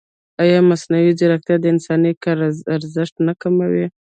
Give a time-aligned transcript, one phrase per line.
[0.41, 2.37] ایا مصنوعي ځیرکتیا د انساني کار
[2.75, 3.85] ارزښت نه کموي؟